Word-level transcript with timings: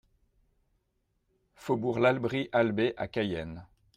Faubourg 1.53 1.99
l'Abri 1.99 2.49
All 2.53 2.71
B 2.71 2.91
à 2.97 3.07
Cayenne 3.07 3.67